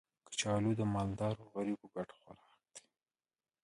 [0.27, 2.39] کچالو د مالدارو او غریبو ګډ خوراک
[2.73, 2.83] دی